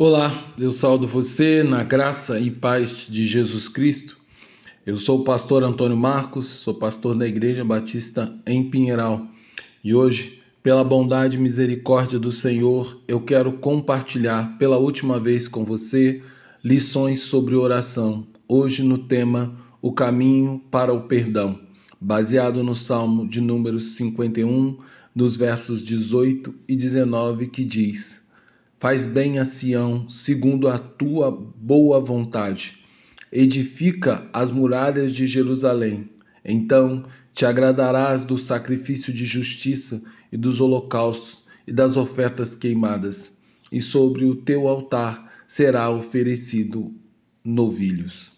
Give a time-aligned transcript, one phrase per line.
[0.00, 4.16] Olá, eu saldo você na graça e paz de Jesus Cristo.
[4.86, 9.26] Eu sou o pastor Antônio Marcos, sou pastor da Igreja Batista em Pinheiral
[9.82, 15.64] e hoje, pela bondade e misericórdia do Senhor, eu quero compartilhar pela última vez com
[15.64, 16.22] você
[16.62, 18.24] lições sobre oração.
[18.46, 21.58] Hoje no tema O caminho para o perdão,
[22.00, 24.78] baseado no Salmo de número 51,
[25.12, 28.27] dos versos 18 e 19, que diz:
[28.80, 32.84] Faz bem a Sião, segundo a tua boa vontade.
[33.32, 36.08] Edifica as muralhas de Jerusalém.
[36.44, 43.36] Então te agradarás do sacrifício de justiça e dos holocaustos e das ofertas queimadas,
[43.72, 46.94] e sobre o teu altar será oferecido
[47.44, 48.30] novilhos.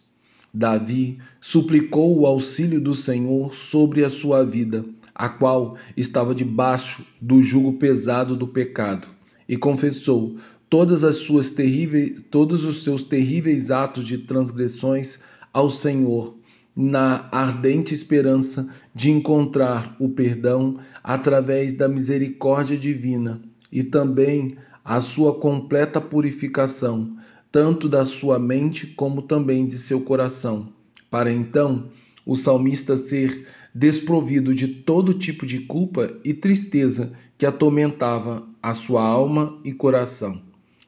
[0.54, 7.43] Davi suplicou o auxílio do Senhor sobre a sua vida, a qual estava debaixo do
[7.43, 9.20] jugo pesado do pecado
[9.50, 10.36] e confessou
[10.68, 15.18] todas as suas terríveis, todos os seus terríveis atos de transgressões
[15.52, 16.37] ao Senhor,
[16.76, 23.42] na ardente esperança de encontrar o perdão através da misericórdia divina
[23.73, 27.16] e também a sua completa purificação,
[27.51, 30.73] tanto da sua mente como também de seu coração,
[31.10, 31.90] para então
[32.24, 39.02] o salmista ser desprovido de todo tipo de culpa e tristeza que atormentava a sua
[39.02, 40.43] alma e coração.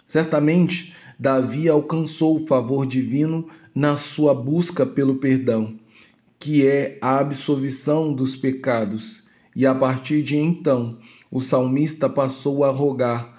[0.04, 5.78] Certamente, Davi alcançou o favor divino na sua busca pelo perdão,
[6.38, 9.22] que é a absolvição dos pecados,
[9.54, 10.98] e a partir de então,
[11.30, 13.32] o salmista passou a rogar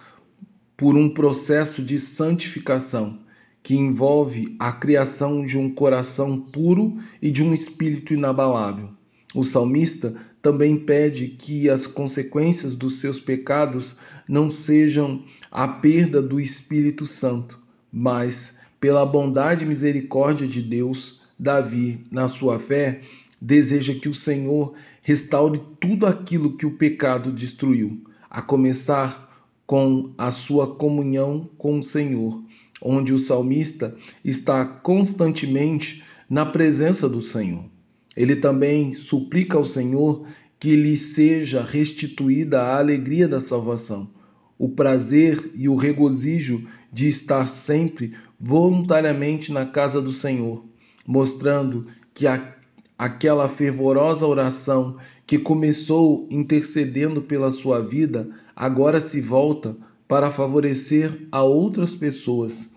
[0.77, 3.19] por um processo de santificação
[3.61, 8.89] que envolve a criação de um coração puro e de um espírito inabalável.
[9.33, 13.95] O salmista também pede que as consequências dos seus pecados
[14.27, 17.59] não sejam a perda do Espírito Santo,
[17.91, 23.01] mas, pela bondade e misericórdia de Deus, Davi, na sua fé,
[23.41, 29.29] deseja que o Senhor restaure tudo aquilo que o pecado destruiu, a começar
[29.65, 32.43] com a sua comunhão com o Senhor,
[32.81, 37.72] onde o salmista está constantemente na presença do Senhor.
[38.15, 40.25] Ele também suplica ao Senhor
[40.59, 44.09] que lhe seja restituída a alegria da salvação,
[44.57, 50.63] o prazer e o regozijo de estar sempre voluntariamente na casa do Senhor,
[51.05, 52.55] mostrando que a,
[52.97, 59.75] aquela fervorosa oração que começou intercedendo pela sua vida agora se volta
[60.07, 62.69] para favorecer a outras pessoas,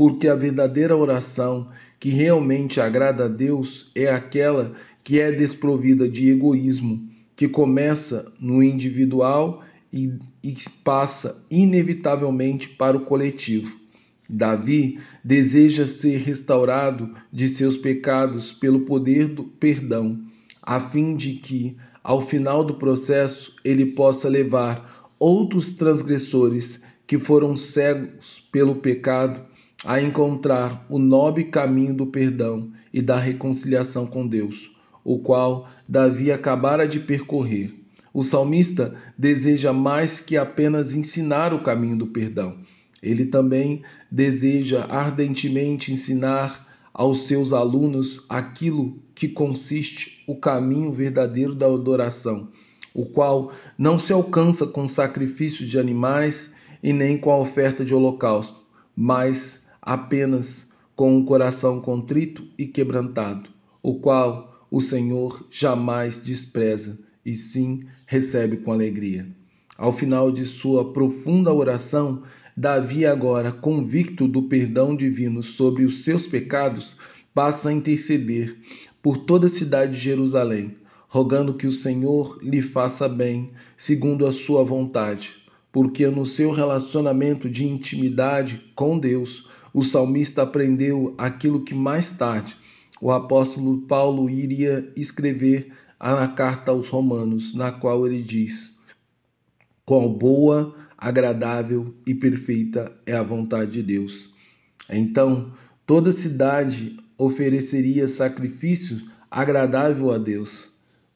[0.00, 1.68] porque a verdadeira oração
[1.98, 4.72] que realmente agrada a Deus é aquela
[5.04, 7.06] que é desprovida de egoísmo,
[7.36, 9.62] que começa no individual
[9.92, 13.78] e, e passa inevitavelmente para o coletivo.
[14.26, 20.18] Davi deseja ser restaurado de seus pecados pelo poder do perdão,
[20.62, 27.54] a fim de que, ao final do processo, ele possa levar outros transgressores que foram
[27.54, 29.50] cegos pelo pecado
[29.84, 34.70] a encontrar o nobre caminho do perdão e da reconciliação com Deus,
[35.04, 37.74] o qual Davi acabara de percorrer.
[38.12, 42.58] O salmista deseja mais que apenas ensinar o caminho do perdão.
[43.02, 51.66] Ele também deseja ardentemente ensinar aos seus alunos aquilo que consiste o caminho verdadeiro da
[51.66, 52.48] adoração,
[52.92, 56.50] o qual não se alcança com sacrifícios de animais
[56.82, 58.60] e nem com a oferta de holocausto,
[58.94, 63.48] mas apenas com um coração contrito e quebrantado,
[63.82, 69.26] o qual o Senhor jamais despreza e sim recebe com alegria.
[69.78, 72.22] Ao final de sua profunda oração,
[72.56, 76.96] Davi, agora convicto do perdão divino sobre os seus pecados,
[77.32, 78.56] passa a interceder
[79.02, 80.76] por toda a cidade de Jerusalém,
[81.08, 85.36] rogando que o Senhor lhe faça bem, segundo a sua vontade,
[85.72, 92.56] porque no seu relacionamento de intimidade com Deus, o salmista aprendeu aquilo que mais tarde
[93.00, 98.76] o apóstolo Paulo iria escrever na carta aos Romanos, na qual ele diz:
[99.86, 104.30] Qual boa, agradável e perfeita é a vontade de Deus.
[104.90, 105.52] Então,
[105.86, 110.72] toda cidade ofereceria sacrifícios agradável a Deus,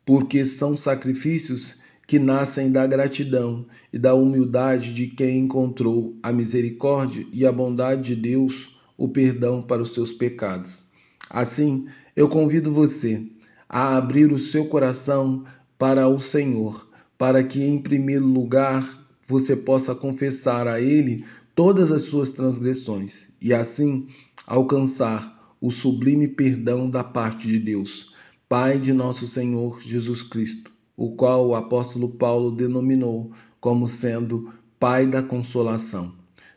[0.06, 7.26] porque são sacrifícios que nascem da gratidão e da humildade de quem encontrou a misericórdia
[7.32, 10.86] e a bondade de Deus, o perdão para os seus pecados.
[11.30, 13.26] Assim, eu convido você
[13.68, 15.44] a abrir o seu coração
[15.78, 21.24] para o Senhor, para que, em primeiro lugar, você possa confessar a Ele
[21.54, 24.08] todas as suas transgressões e assim
[24.46, 28.12] alcançar o sublime perdão da parte de Deus,
[28.48, 33.30] Pai de nosso Senhor Jesus Cristo, o qual o apóstolo Paulo denominou
[33.60, 36.12] como sendo Pai da consolação.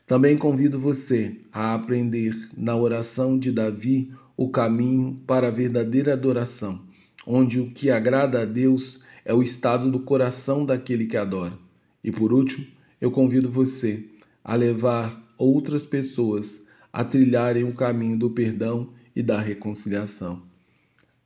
[0.06, 6.82] Também convido você a aprender na oração de Davi o caminho para a verdadeira adoração,
[7.26, 11.58] onde o que agrada a Deus é o estado do coração daquele que adora.
[12.04, 12.66] E por último,
[13.00, 14.06] eu convido você
[14.44, 20.42] a levar outras pessoas a trilharem o caminho do perdão e da reconciliação.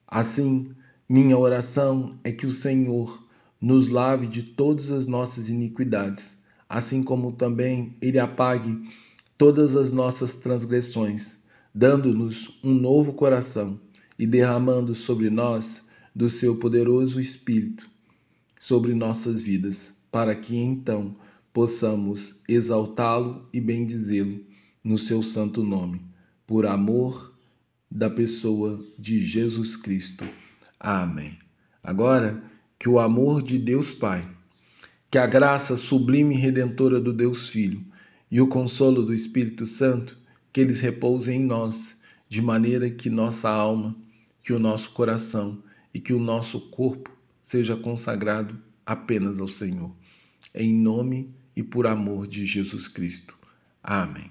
[0.07, 0.63] Assim,
[1.11, 3.21] minha oração é que o Senhor
[3.59, 6.37] nos lave de todas as nossas iniquidades,
[6.69, 8.89] assim como também Ele apague
[9.37, 11.37] todas as nossas transgressões,
[11.75, 13.77] dando-nos um novo coração
[14.17, 15.85] e derramando sobre nós
[16.15, 17.89] do seu poderoso Espírito
[18.57, 21.17] sobre nossas vidas, para que então
[21.51, 24.45] possamos exaltá-lo e bendizê-lo
[24.81, 26.01] no seu santo nome,
[26.47, 27.35] por amor
[27.91, 30.23] da pessoa de Jesus Cristo.
[30.83, 31.37] Amém.
[31.83, 32.43] Agora,
[32.79, 34.27] que o amor de Deus Pai,
[35.11, 37.85] que a graça sublime e redentora do Deus Filho
[38.31, 40.17] e o consolo do Espírito Santo,
[40.51, 43.95] que eles repousem em nós, de maneira que nossa alma,
[44.43, 45.61] que o nosso coração
[45.93, 47.11] e que o nosso corpo
[47.43, 49.91] seja consagrado apenas ao Senhor.
[50.55, 53.37] Em nome e por amor de Jesus Cristo.
[53.83, 54.29] Amém.